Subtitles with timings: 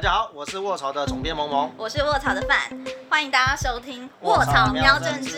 [0.00, 1.70] 大家好，我是卧槽的总编萌萌。
[1.76, 2.58] 我是卧槽的范，
[3.10, 5.36] 欢迎大家收听《卧槽喵政治》。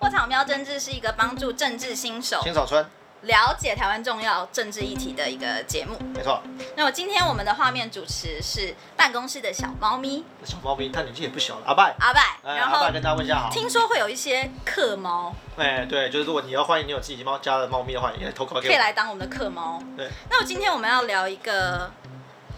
[0.00, 2.84] 卧槽喵政治是一个帮助政治新手新手村，
[3.22, 5.96] 了解台湾重要政治议题的一个节目。
[6.14, 6.42] 没错。
[6.76, 11.94] 那么今天我们的画面主持是办公室的小猫咪，小猫咪，它年纪也不小了，阿拜。
[11.98, 13.48] 阿拜，哎然后阿拜跟大家问一下好。
[13.50, 18.70] 听说会有一些客猫哎，对，就是如果你要欢迎你有自己猫家的猫咪的话，也投稿给我。
[18.70, 19.82] 可以来当我们的客猫。
[19.96, 21.90] 对，那我今天我们要聊一个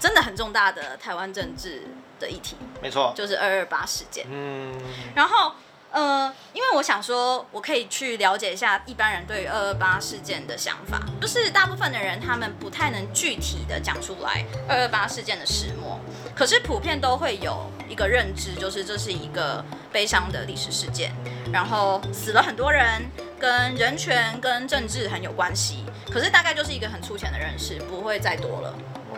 [0.04, 1.82] 真的很重大的台湾政治
[2.20, 3.10] 的议题，没错。
[3.16, 4.26] 就是二二八事件。
[4.28, 4.70] 嗯，
[5.14, 5.52] 然后，
[5.90, 15.98] 呃，因为我想说，我可以去了解一下一般人对于二二八事件的想法，就是大部分的人他们不太能具体的讲出来二二八事件的始末，
[16.36, 21.14] 可是普遍都会有一个认知，就是这是一个悲伤的历史事件，
[21.50, 23.00] 然后死了很多人，
[23.40, 25.82] 跟人权跟政治很有关系，
[26.12, 28.74] 可是大概就是一个很粗浅的认识，不会再多了。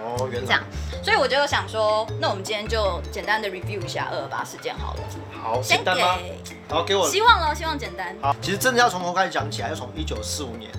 [0.07, 0.62] 哦，原来这样。
[1.03, 5.01] 所以我就想说，那我们今天就简单的 review 一下二二八事件好了。
[5.43, 6.17] 好，先简单吗？
[6.17, 7.09] 给好，给我。
[7.09, 8.17] 希望喽，希望简单。
[8.21, 10.71] 好，其实真的要从头开始讲起来，要从一九四五年，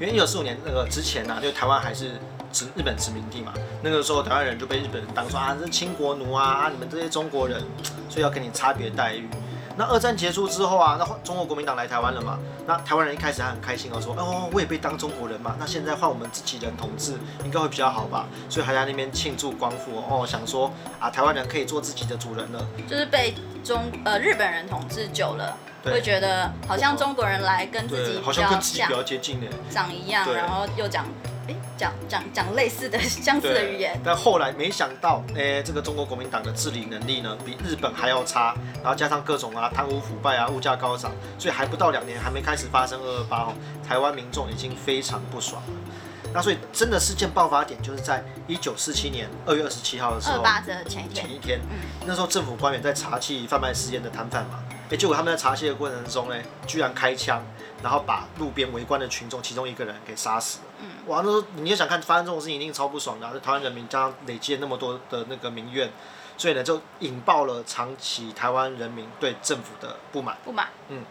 [0.00, 2.12] 因为一九四五年那个之前呢、啊，就台湾还是
[2.52, 7.60] 殖日本殖民地嘛，那个时候台湾人就被日本人当说啊，这是清国奴啊，啊你们这些中国人，
[8.08, 9.28] 所以要给你差别待遇。
[9.76, 22.66] 那二战结束之后啊，那中国国民党来台湾了嘛，那台湾人一开始还很开心哦，说哦我也被当中国人嘛，那现在换我们自己人统治，应该会比较好吧，所以还在那边庆祝光复哦，想说啊台湾人可以做自己的主人了。
[22.88, 25.56] 就是被中呃日本人统治久了，
[25.90, 29.46] 会觉得好像中国人来跟自己，比好像较像跟自己比，较接近的。
[29.70, 31.04] 长一样，然后又讲
[31.48, 34.00] 哎讲讲讲类似的 相似的语言。
[34.04, 43.52] 但后来没想到，哎、这个中国国民党的治理能力呢，比日本还要差，然后加上各种啊贪污腐败啊，物价高涨，所以还不到两年，还没开始发生二二八哦，
[43.86, 45.72] 台湾民众已经非常不爽了。
[46.32, 51.26] 那所以真的事件爆发点就是在一九四七年二月二十七号的时候，二八的前一天。
[51.26, 51.78] 前，一天，嗯。
[52.06, 54.58] 那时候政府官员在查缉贩卖私烟的摊贩嘛，
[54.94, 56.36] 哎、结果他们在查缉的过程中呢，
[56.68, 57.44] 居然开枪，
[57.82, 60.64] 然后把路边围观的群众其中一个人给杀死了。
[60.78, 63.34] 嗯哇，那时候你就想看发生这种事情，一定超不爽的、啊。
[63.42, 65.90] 台湾人民加上累积了那么多的那个民怨，
[66.38, 70.36] 所以呢，就引爆了长期台湾人民对政府的不满。
[70.44, 71.04] 不满，嗯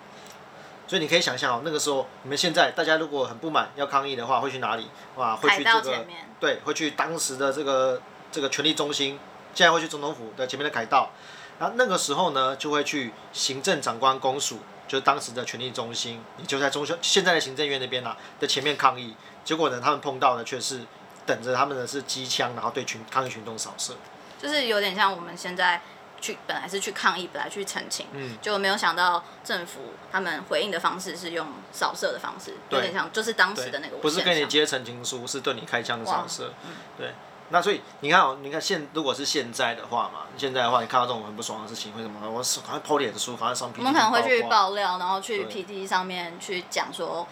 [0.87, 4.87] 所以你可以想象哦，那个时候你们现在大家如果很不满要抗议的话，会去哪里？
[5.15, 6.05] 哇，会去这个。
[6.39, 8.01] 对，会去当时的这个
[8.31, 9.19] 这个权力中心，
[9.53, 11.09] 现在会去总统府的前面的凯道，
[11.59, 19.15] 然后那个时候呢，就会去行政长官公署，就是当时的权力中心，你就在中修现在的行政院那边啦、的前面抗议。
[19.45, 20.81] 结果呢，他们碰到的却是
[21.25, 23.93] 等着他们的是机枪，然后对群抗议群众扫射。
[24.41, 25.81] 就是有点像我们现在
[26.19, 36.71] 去本来是去抗议，本来去澄清，嗯，就没有想到政府他们回应的方式是用扫射的方式，有点像就是当时的那个，不是跟你接澄清书，是对你开枪的扫射嗯。
[36.97, 37.13] 对，
[37.53, 42.27] 那所以你看哦，你看现如果是现在的话嘛，现在的话，你看到这种很不爽的事情，会什么？
[42.27, 47.27] 我是赶快抛脸书，赶快上我们可能会去爆料，然后去对 PT 上面去讲说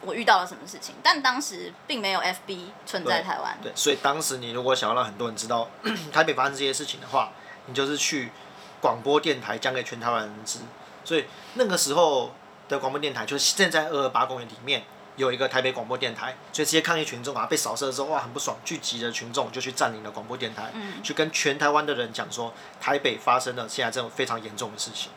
[0.00, 3.58] 我遇到了什么事情，但当时并没有 FB 存在台湾。
[3.62, 5.68] 对，所以当时你如果想要让很多人知道
[6.10, 7.30] 台北发生这些事情的话，
[7.66, 8.32] 你就是去
[8.80, 10.60] 广播电台讲给全台湾人知。
[11.04, 12.32] 所以那个时候
[12.70, 14.84] 的广播电台，就是现在二二八公园里面
[15.16, 25.10] 有一个台北广播电台，所以这些抗议群众啊被扫射之后，哇，很不爽，聚集的群众就去占领了广播电台，嗯去跟全台湾的人讲说，台北发生了现在这种非常严重的事情。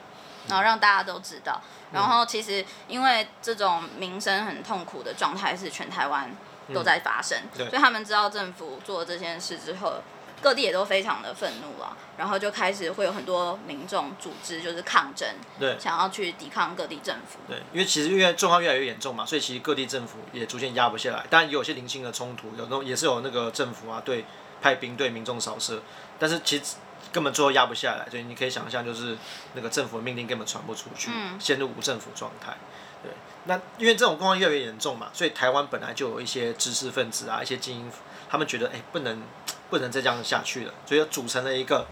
[0.47, 1.61] 然后让大家都知道。
[1.63, 6.29] 嗯然后其实因为这种民生很痛苦的状态是全台湾
[6.71, 10.01] 都在发生，对所以他们知道政府做了这件事之后，
[10.41, 15.27] 各地也都非常的愤怒了，然后就开始会有很多民众组织就是抗争，
[15.59, 17.39] 对想要去抵抗各地政府。
[17.47, 21.25] 对，因为其实因为状况越来越严重嘛，所以其实各地政府也逐渐压不下来。
[21.29, 24.25] 当然也有些零星的冲突，有那种也是有那个政府啊对
[24.61, 25.81] 派兵对民众扫射，
[26.17, 26.75] 但是其实
[27.11, 29.17] 根本最后压不下来，所以你可以想象就是
[29.53, 32.55] 那个政府的命令根本传不出去，嗯陷入无政府状态。
[33.01, 33.11] 对，
[33.45, 37.91] 那因为这种状况越来越严重嘛，所以台湾本来就有一些知识分子啊，一些精英，
[38.29, 39.23] 他们觉得哎、不能
[39.69, 41.85] 不能再这样下去了，所以组成了一个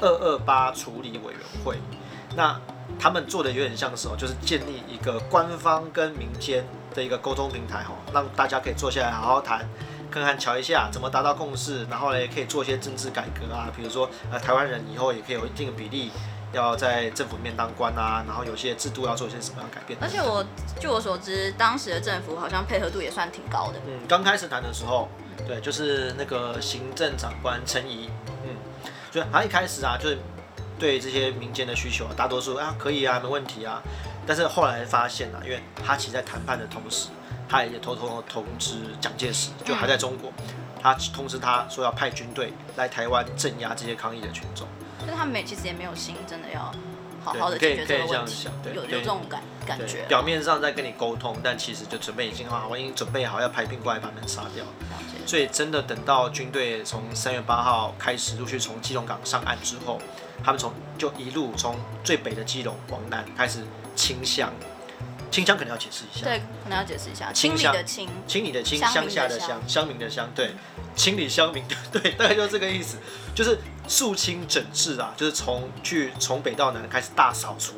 [0.00, 1.78] 二二八处理委员会。
[2.34, 2.58] 那
[2.98, 4.16] 他们做的有点像什么？
[4.16, 6.64] 就是建立一个官方跟民间
[6.94, 9.68] 的一个沟通平台，哈，让大家可以坐下来好好谈，
[10.10, 16.10] 看看瞧一下怎么达到共识，然后呢，可以做一些政治改革啊，比如说呃，台湾人以后也可以有一定的比例
[16.52, 19.98] 要在政府里面当官啊，然后有些制度要做一些什么样的改变。
[20.00, 20.42] 而且我
[20.80, 23.78] 据我所知，当时的政府好像配合度也算挺高的。
[23.86, 25.08] 嗯，刚开始谈的时候，
[25.46, 28.08] 对，就是那个行政长官陈仪，
[28.44, 28.56] 嗯，
[29.12, 30.18] 所以他一开始啊，就是
[30.78, 33.82] 对这些民间的需求啊，大多数啊可以啊，没问题啊。
[34.26, 37.08] 但是后来发现啊，因为他其实在谈判的同时，
[37.48, 40.32] 他也偷偷通知蒋介石，就还在中国，
[40.80, 44.66] 他通知他说要派军队来台湾镇压这些抗议的群众。
[45.00, 46.72] 就是他们没其实也没有心真的要
[47.24, 54.64] 好好的解决这个问题想，对有有对这种感感觉，表面上在跟你沟通，但其实就准备已经好，我已经准备好要派兵过来把人杀掉。
[55.26, 60.00] 所以真的等到军队从三月八号开始陆续从基隆港上岸之后，
[60.44, 63.60] 他们从就一路从最北的基隆往南开始
[63.94, 64.52] 清乡。
[65.30, 69.88] 清乡可能要解释一下，对，可能要解释一下，清理的清，清理的清，乡下的乡，乡。
[69.88, 70.54] 民的乡，对，
[70.94, 72.98] 清理乡民， 对，大概就是这个意思，
[73.34, 73.58] 就是
[73.88, 77.76] 肃清整治啊，就是从去从北到南开始大扫除，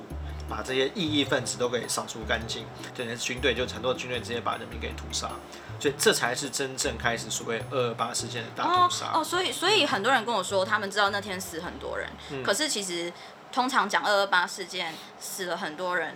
[0.49, 2.64] 把这些异议分子都给扫除干净。
[2.93, 5.31] 对，那军队就很多军队直接把人民给屠杀，
[5.79, 9.11] 所以这才是真正开始所谓二二八事件的大哦屠杀。
[9.15, 13.12] 哦，所以所以很多人跟我说，他们知道那天死很多人，嗯可是其实
[13.53, 16.15] 通常讲二二八事件死了很多人，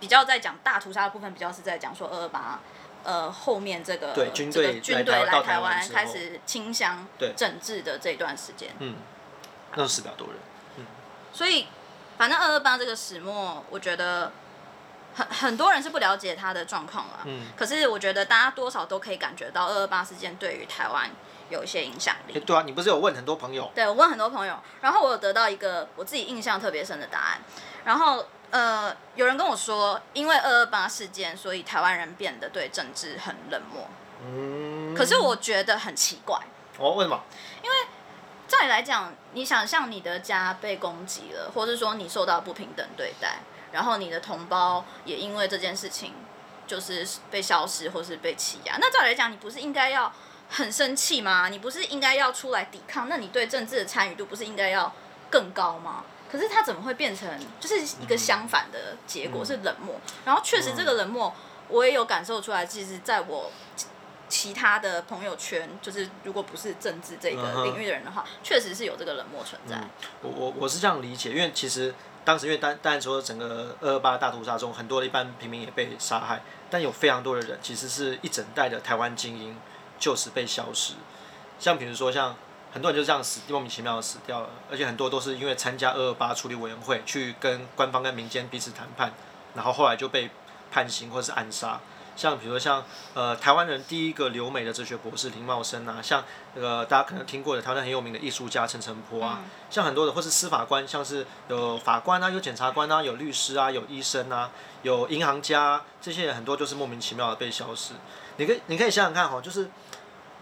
[0.00, 2.60] 比较在讲大屠杀的部分，比较是在讲说二二八。
[3.04, 8.96] 呃，后面这个对军这个队军队来来台湾开始清乡对整治的这段时间，嗯，
[9.76, 10.36] 那是死比较多人。
[10.78, 10.84] 嗯
[11.32, 11.68] 所以
[12.18, 14.32] 反正二二八这个始末，我觉得
[15.14, 17.20] 很很多人是不了解他的状况啦。
[17.24, 21.10] 嗯，可是我觉得大家多少都可以感觉到二二八事件对于台湾
[21.50, 22.40] 有一些影响力诶。
[22.40, 23.70] 对啊，你不是有问很多朋友？
[23.74, 27.40] 对我问很多朋友，然后我有得到一个我自己印象特别深的答案。
[27.84, 33.88] 然后呃，有人跟我说，因为二二八事件，所以台湾人变得对政治很冷漠。
[34.24, 36.38] 嗯，可是我觉得很奇怪。
[36.78, 37.20] 哦，为什么？
[37.62, 37.76] 因为
[38.46, 43.40] 照理来讲，你想象你的家被攻击了，或者说你受到不平等对待，
[43.72, 46.14] 然后你的同胞也因为这件事情
[46.66, 50.12] 就是被消失或是被欺压，那照理来讲，你不是应该要
[50.48, 51.48] 很生气吗？
[51.48, 53.08] 你不是应该要出来抵抗？
[53.08, 54.92] 那你对政治的参与度不是应该要
[55.30, 56.04] 更高吗？
[56.30, 57.26] 可是它怎么会变成
[57.58, 59.94] 就是一个相反的结果，嗯是冷漠？
[60.26, 61.34] 然后确实这个冷漠，
[61.68, 62.66] 我也有感受出来。
[62.66, 63.50] 其实在我
[64.28, 69.76] 其他的朋友圈，就是如果不是政治这个领域的人的话，确实是有这个冷漠存在。
[69.76, 69.88] 嗯
[70.20, 71.94] 我我我是这样理解，因为其实
[72.28, 79.56] 当时因为单单说整个二二八大屠杀中，很多的一般平民也被杀害，但有非常多的人其实是一整代的台湾精英
[79.98, 80.92] 就此被消失。
[81.58, 82.36] 像比如说像
[82.70, 89.10] 很多人就这样死，莫名其妙的死掉了，而且很多都是因为参加二二八处理委员会去跟官方跟民间彼此谈判，
[89.54, 90.30] 然后后来就被
[90.70, 91.80] 判刑或是暗杀。
[92.18, 92.84] 像比如说像
[93.14, 96.24] 呃台湾人第一个留美的哲学博士林茂生啊，像
[96.54, 104.50] 那个大家可能听过的台湾很有名的艺术家陈澄波啊，像很多的或是司法官，像是有法官啊，有检察官啊，有律师啊，有医生啊，
[104.82, 107.94] 有银行家、啊，这些人很多就是莫名其妙的被消失。
[108.36, 109.70] 你可以你可以想想看哈，就是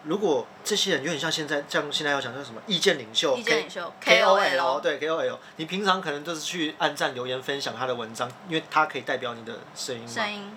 [0.04, 10.08] 如果这些人有点像现在像现在要讲叫什么意见领袖，意见领袖 K O KOL L 对 K O L，你平常可能都是去按赞留言分享他的文章，因为他可以代表你的声音嘛。
[10.08, 10.56] 声音，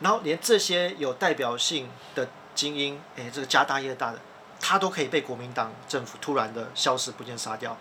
[0.00, 4.18] 然后连这些有代表性的精英，哎，这个家大业大的，
[4.60, 7.76] 他都可以被国民党政府突然的消失不见杀掉，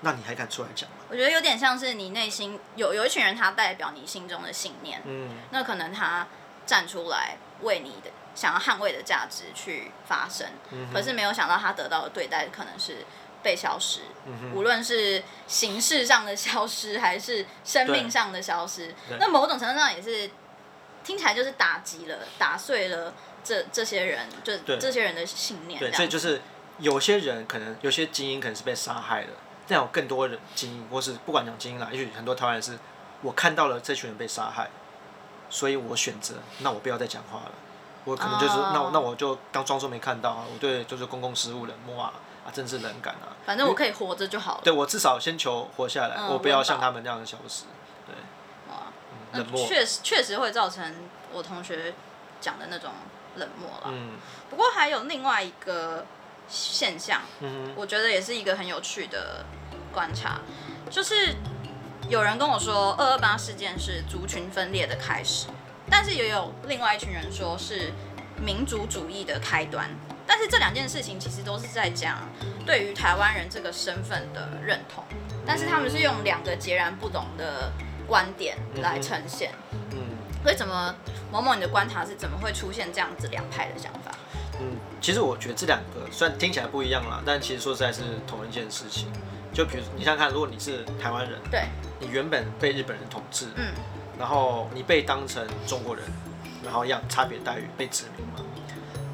[0.00, 0.96] 那你还敢出来讲吗？
[1.08, 6.26] 我觉得有点像是你内心有有一群人，他代表你心中的信念，嗯，那可能他
[6.66, 13.04] 站出来为你的想要捍卫的价值去发声，嗯可是没有想到他得到的对待可能是
[13.42, 20.30] 被消失，嗯无论是形式上的消失还是生命上的消失，那某种程度上也是
[21.04, 25.80] 听起来就是打击了、打碎了这这些人，就对这些人的信念。
[25.80, 26.40] 对，所以就是
[26.78, 29.30] 有些人可能有些精英可能是被杀害了，
[29.66, 32.78] 但有更多人精英，或是不管讲精英啦，也许很多台湾人是，
[33.22, 34.70] 我看到了这群人被杀害，
[35.48, 37.52] 所以我选择，那我不要再讲话了。
[38.04, 42.14] 我可能就是，哦那我那我就当装作没看到啊，我对就是公共事务冷漠啊，
[42.46, 44.60] 啊政治冷感啊，反正我可以活着就好了。
[44.64, 47.64] 对我至少先求活下来，嗯我不要像他们那样消失，
[49.32, 50.94] 冷漠，那确实确实会造成
[51.32, 51.94] 我同学
[52.40, 52.90] 讲的那种
[53.36, 53.88] 冷漠了。
[53.92, 54.12] 嗯
[54.48, 56.04] 不过还有另外一个
[56.48, 59.44] 现象，嗯我觉得也是一个很有趣的
[59.92, 60.40] 观察，
[60.90, 61.34] 就是
[62.08, 65.46] 有人跟我说，二二八事件是族群分裂的开始，
[65.88, 67.92] 但是也有另外一群人说是
[68.36, 69.88] 民族主义的开端。
[70.26, 72.18] 但是这两件事情其实都是在讲
[72.64, 75.04] 对于台湾人这个身份的认同，
[75.44, 77.72] 但是他们是用两个截然不同的
[78.10, 79.52] 观点来呈现。
[79.92, 79.98] 嗯
[80.42, 80.94] 所以怎么
[81.30, 84.10] 某某你的观察是怎么会出现这样子两派的想法？
[84.58, 89.06] 嗯，其实我觉得这两个虽然听起来不一样啦，但其实说实在是同一件事情。
[89.52, 91.64] 就比如你想想看，如果你是台湾人，对，
[91.98, 93.66] 你原本被日本人统治，嗯，
[94.18, 96.02] 然后你被当成中国人，
[96.64, 98.42] 然后一样差别待遇被殖民嘛。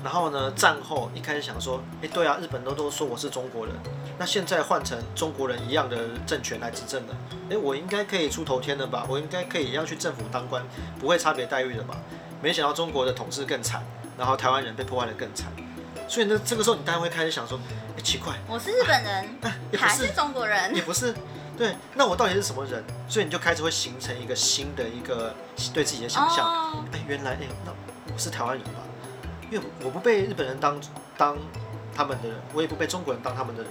[0.05, 3.75] 然后呢，战后一开始想说，哎，对啊，日本都都说我是中国人，
[4.19, 5.97] 那现在换成中国人一样的
[6.27, 7.15] 政权来执政了，
[7.51, 9.07] 诶，我应该可以出头天了吧？
[9.09, 10.63] 我应该可以要去政府当官，
[10.99, 11.97] 不会差别待遇的吧？
[12.43, 13.83] 没想到中国的统治更惨，
[14.17, 15.53] 然后台湾人被破坏的更惨。
[16.09, 17.59] 所以呢，这个时候你当然会开始想说，
[17.97, 19.25] 哎，奇怪，我是日本人
[19.71, 20.81] 也不是还是中国人也？
[20.83, 21.15] 不是，
[21.59, 22.83] 对，那我到底是什么人？
[23.09, 25.35] 所以你就开始会形成一个新的一个
[25.75, 26.47] 对自己的想象。
[26.47, 27.73] 哦，哎、原来哎、那
[28.15, 28.81] 我是台湾人吧？
[29.51, 30.81] 因为我不被日本人当
[31.19, 31.37] 当
[31.95, 33.71] 他们的人，我也不被中国人当他们的人，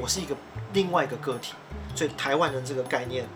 [0.00, 0.34] 我是一个
[0.72, 1.54] 另外一个个体，
[1.94, 3.26] 所以台湾人这个概念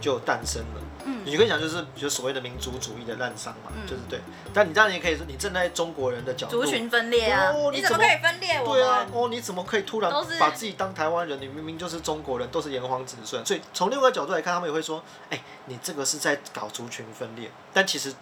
[0.00, 0.80] 就诞生了。
[1.04, 4.20] 嗯你可以讲就是就所谓的民族主义的滥觞嘛，嗯就是对。
[4.52, 11.40] 但你当然也可以说，你站在中国人的角度，族群分裂啊哦，你怎么你怎么可以分裂我对啊？，哦，你怎么可以突然把自己当台湾人？
[11.40, 13.44] 你明明就是中国人，都是炎黄子孙。
[13.44, 17.50] 所以从另外一个角度来看，他们也会说，哎、你这个是在搞族群分裂。
[17.72, 18.14] 但其实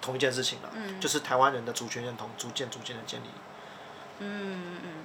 [0.00, 3.26] 同一件事情了，嗯就是台湾人的族群认同逐渐逐渐的建立。
[4.20, 4.99] 嗯嗯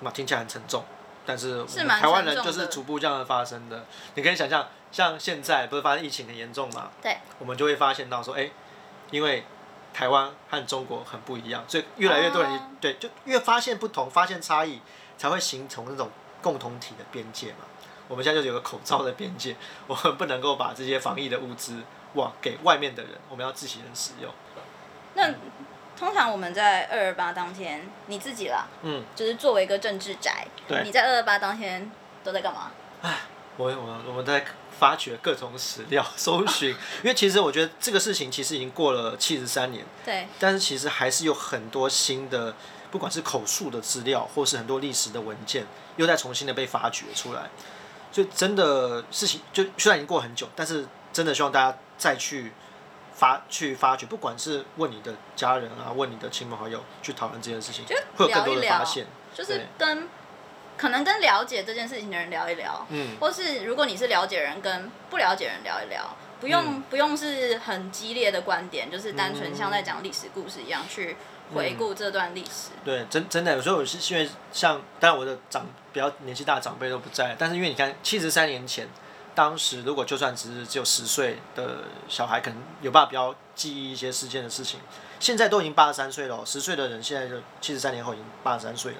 [0.00, 0.84] 那听起来很沉重，
[1.26, 3.84] 但是我们台湾人就是逐步这样的发生的。
[4.14, 6.90] 你可以想象，像现在不是发生疫情很严重嘛？
[7.02, 7.18] 对。
[7.38, 8.50] 我们就会发现到说，哎、
[9.10, 9.44] 因为
[9.92, 14.80] 台湾和中国很不一样，所以越来越多人、哦对，就越发现不同，发现差异，
[15.18, 16.08] 才会形成那种
[16.40, 17.58] 共同体的边界嘛。
[18.08, 19.54] 我们现在就有个口罩的边界，
[19.86, 21.82] 我们不能够把这些防疫的物资
[22.14, 24.32] 哇给外面的人，我们要自己人使用。
[25.14, 25.28] 那
[26.00, 31.92] 通常我们在二二八当天，你自己啦，嗯，就是作为一个政治宅，对你在二二八当天
[32.24, 32.72] 都在干嘛？
[33.58, 34.42] 我我我们在
[34.78, 42.54] 发掘各种史料 搜寻，因为其实我觉得这个事情其实已经过了七十三年，对，但是其实还是有很多新的，
[42.90, 45.66] 不管是口述的资料，或是很多历史的文件，
[45.96, 47.50] 又在重新的被发掘出来。
[48.10, 52.52] 所以真的事情就虽然已经过很久，但是真的希望大家再去
[53.20, 59.06] 发去发掘，不管是问你的家人啊，问你的亲朋好友去讨论这件事情就，会有更多聊一聊的发现。
[59.34, 60.08] 就是跟
[60.78, 71.16] 可能跟了解这件事情的人聊一聊，嗯，或是如果你是了解人跟不了解人聊一聊，不用、嗯不用是很激烈的观点，就是单纯像在讲历史故事一样去
[71.54, 72.70] 回顾这段历史。
[72.82, 78.88] 对，真真的，有时候我是因为像，当然我的长比较年纪大的长辈都不在，但是因为你看七十三年前，
[79.34, 84.80] 当时如果就算只是只有十岁的小孩，可能有办法比较记忆一些事件的事情，
[85.18, 88.98] 现在都已经八十三岁了，十岁的人现在就七十三年后已经八十三岁了。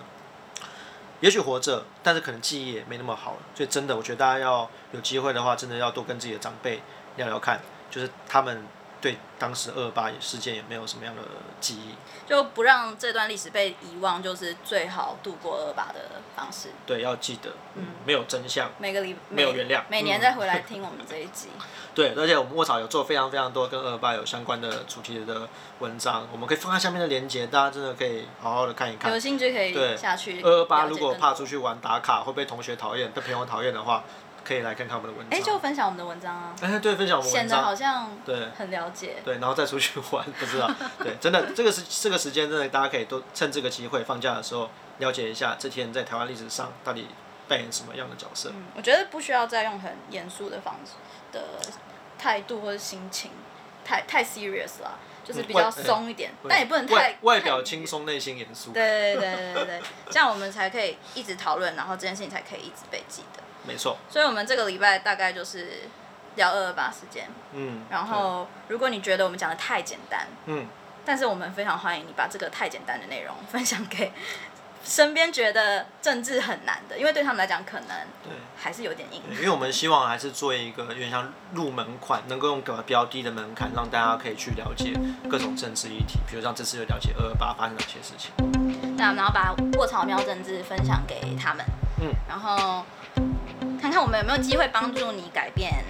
[1.20, 6.80] 也许活着，但是可能记忆也没那么好了，所以真的，我觉得大家要有机会的话，真的要多跟自己的长辈
[7.16, 7.60] 聊聊看，
[7.90, 8.64] 就是他们
[9.00, 11.22] 对当时二二八事件也没有什么样的
[11.60, 11.94] 记忆。
[12.28, 16.68] 就不让这段历史被遗忘，就是最好度过二八的方式。
[16.86, 21.48] 对，要记得，嗯没有真相，每个礼没有原谅每年嗯再回来听我们这一集。
[21.92, 25.48] 对，而且我们卧槽有做非常非常多跟二八有相关的主题的
[25.80, 29.18] 文章，我们可以放在下面的链接，大家真的可以好好的看一看有。
[29.18, 30.40] 兴趣可对以下去。
[30.42, 34.04] 二二八如果怕出，去玩打卡会被同学讨厌、被朋友讨厌的话，
[34.44, 35.38] 可以来看看我们的文章。
[35.38, 39.16] 哎、就分享我们的文章啊，哎对，分享我们显得文章，好像对很了解。
[39.24, 40.70] 对，然后再出去玩，不知道。
[40.98, 47.06] 对，真的这个时这个时间真的大家可以多趁这个机会放假的时候了解一下这天在台湾历史上到底
[47.48, 48.50] 扮演什么样的角色。
[48.54, 50.92] 嗯，我觉得不需要再用很严肃的方式
[51.32, 51.42] 的
[52.18, 53.30] 态度或者心情，
[53.84, 58.72] 太太 serious 了，就是比较松一点，但也不能外太外表轻松，内心严肃。
[58.72, 63.42] 对对对对对，这样我们才可以一直讨论，然后这件事情才可以一直被记得。
[63.70, 65.82] 没错，所以我们这个礼拜大概就是
[66.36, 67.82] 聊二二八事件，嗯。
[67.90, 70.66] 然后如果你觉得我们讲的太简单，嗯，
[71.04, 74.12] 但是我们非常欢迎你把这个太简单的内容分享给
[74.82, 77.88] 身边觉得政治很难的，因为对他们来讲可能
[78.22, 78.32] 对。
[78.62, 79.22] 还是有点硬。
[79.30, 84.92] 因为我们希望还是做一个有点像入门款，能够用个比较低的门槛，让大家可以去了解
[85.30, 88.30] 各种政治议题，比如像这次就了解二二八发生哪些事情。
[88.98, 91.64] 那然后把卧草喵政治分享给他们，
[92.02, 92.84] 嗯，然后
[93.90, 95.84] 看看我们有没有机会帮助你改变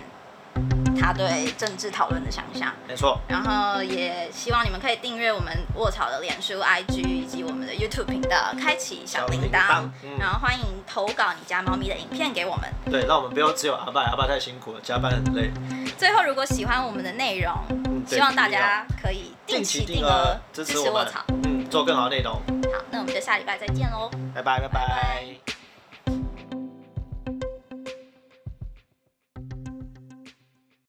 [0.98, 2.72] 他对政治讨论的想象。
[2.88, 9.86] 没错，然后也希望你们可以订阅我们卧草的脸书、IG 以及我们的 YouTube 频道，开启小铃铛
[10.18, 12.70] 然后欢迎投稿你家猫咪的影片给我们。
[12.90, 15.50] 对，让我们不要只有阿爸，阿爸太辛苦了，加班很累。
[15.98, 22.32] 最后，如果喜欢我们的内容，嗯，希望大家可以定期定额支持卧草。，嗯，做更好的内容。
[22.32, 24.10] 好，那我们就下礼拜再见喽。
[24.34, 25.59] 拜拜，拜拜拜